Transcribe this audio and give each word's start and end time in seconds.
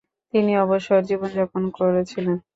তিনি 0.33 0.51
অবসর 0.63 0.99
জীবনযাপন 1.09 1.63
করছিলেন। 1.77 2.37